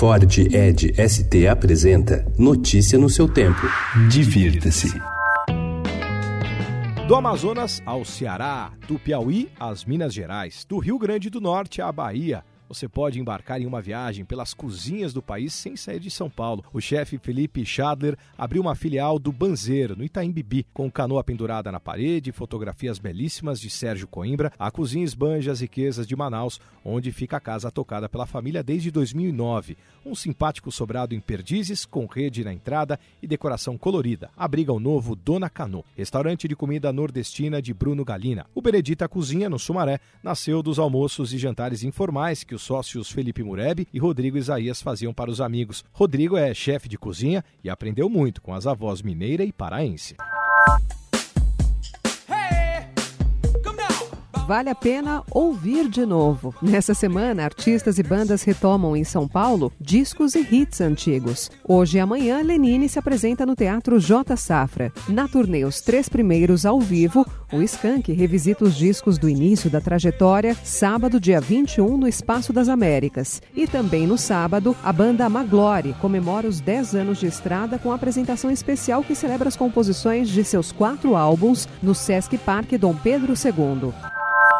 [0.00, 3.60] Ford Ed ST apresenta Notícia no seu tempo.
[4.08, 4.98] Divirta-se.
[7.06, 11.92] Do Amazonas ao Ceará, do Piauí às Minas Gerais, do Rio Grande do Norte à
[11.92, 16.30] Bahia, você pode embarcar em uma viagem pelas cozinhas do país sem sair de São
[16.30, 16.64] Paulo.
[16.72, 21.72] O chefe Felipe Schadler abriu uma filial do Banzeiro, no Itaim Bibi, com canoa pendurada
[21.72, 27.10] na parede, fotografias belíssimas de Sérgio Coimbra, a cozinha esbanja as riquezas de Manaus, onde
[27.10, 29.76] fica a casa tocada pela família desde 2009.
[30.06, 34.30] Um simpático sobrado em perdizes, com rede na entrada e decoração colorida.
[34.36, 38.46] Abriga o novo Dona Cano, restaurante de comida nordestina de Bruno Galina.
[38.54, 43.42] O Benedita Cozinha, no Sumaré, nasceu dos almoços e jantares informais que os sócios Felipe
[43.42, 45.84] Mureb e Rodrigo Isaías faziam para os amigos.
[45.92, 50.16] Rodrigo é chefe de cozinha e aprendeu muito com as avós mineira e paraense.
[54.50, 56.52] Vale a pena ouvir de novo.
[56.60, 61.48] Nessa semana, artistas e bandas retomam em São Paulo discos e hits antigos.
[61.62, 64.92] Hoje e amanhã, Lenine se apresenta no Teatro J Safra.
[65.08, 69.80] Na turnê Os Três Primeiros ao Vivo, o Skank revisita os discos do início da
[69.80, 73.40] trajetória, sábado, dia 21, no Espaço das Américas.
[73.54, 78.50] E também no sábado, a banda Maglore comemora os 10 anos de estrada com apresentação
[78.50, 83.92] especial que celebra as composições de seus quatro álbuns no Sesc Parque Dom Pedro II.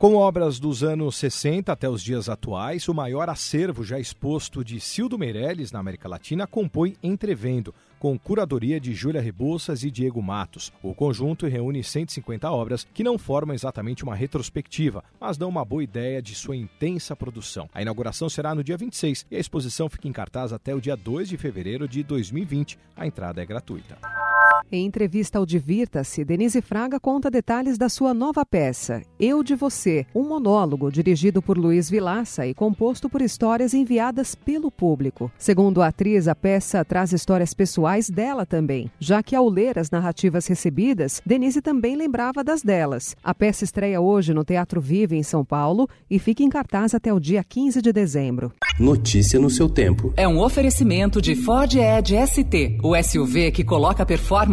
[0.00, 4.78] Com obras dos anos 60 até os dias atuais, o maior acervo já exposto de
[4.78, 10.72] Cildo Meirelles na América Latina compõe Entrevendo, com curadoria de Júlia Rebouças e Diego Matos.
[10.84, 15.82] O conjunto reúne 150 obras que não formam exatamente uma retrospectiva, mas dão uma boa
[15.82, 17.68] ideia de sua intensa produção.
[17.74, 20.94] A inauguração será no dia 26 e a exposição fica em cartaz até o dia
[20.94, 22.78] 2 de fevereiro de 2020.
[22.94, 23.98] A entrada é gratuita.
[24.70, 30.04] Em entrevista ao Divirta-se, Denise Fraga conta detalhes da sua nova peça, Eu de Você,
[30.14, 35.32] um monólogo dirigido por Luiz Vilaça e composto por histórias enviadas pelo público.
[35.38, 39.90] Segundo a atriz, a peça traz histórias pessoais dela também, já que ao ler as
[39.90, 43.16] narrativas recebidas, Denise também lembrava das delas.
[43.24, 47.10] A peça estreia hoje no Teatro Vive, em São Paulo, e fica em cartaz até
[47.10, 48.52] o dia 15 de dezembro.
[48.78, 50.12] Notícia no seu tempo.
[50.16, 54.04] É um oferecimento de Ford Edge ST, o SUV que coloca